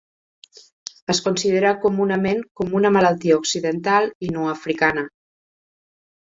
Es 1.13 1.19
considera 1.25 1.73
comunament 1.83 2.41
com 2.61 2.73
una 2.79 2.91
malaltia 2.97 3.37
occidental 3.43 4.09
i 4.29 4.31
no 4.39 4.49
africana. 4.55 5.05